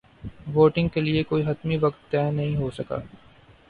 [0.53, 2.97] voting کے لیے کوئی حتمی وقت طے نہیں ہو سکا